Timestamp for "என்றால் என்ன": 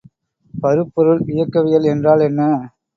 1.93-2.41